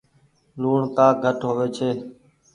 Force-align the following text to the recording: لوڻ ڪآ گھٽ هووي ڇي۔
لوڻ 0.61 0.79
ڪآ 0.97 1.07
گھٽ 1.23 1.39
هووي 1.47 1.67
ڇي۔ 1.75 1.89